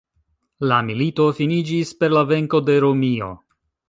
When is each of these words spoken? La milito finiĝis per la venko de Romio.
La 0.69 0.77
milito 0.87 1.27
finiĝis 1.39 1.91
per 1.99 2.15
la 2.17 2.23
venko 2.31 2.63
de 2.71 2.79
Romio. 2.87 3.29